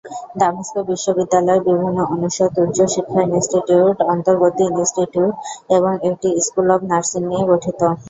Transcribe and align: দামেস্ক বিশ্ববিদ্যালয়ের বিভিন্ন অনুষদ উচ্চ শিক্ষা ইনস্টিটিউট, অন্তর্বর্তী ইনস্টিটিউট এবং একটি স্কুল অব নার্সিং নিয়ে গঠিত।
দামেস্ক 0.39 0.75
বিশ্ববিদ্যালয়ের 0.89 1.65
বিভিন্ন 1.67 1.97
অনুষদ 2.13 2.53
উচ্চ 2.63 2.77
শিক্ষা 2.93 3.21
ইনস্টিটিউট, 3.27 3.97
অন্তর্বর্তী 4.13 4.63
ইনস্টিটিউট 4.71 5.33
এবং 5.75 5.91
একটি 6.09 6.29
স্কুল 6.45 6.67
অব 6.75 6.81
নার্সিং 6.91 7.21
নিয়ে 7.29 7.45
গঠিত। 7.51 7.81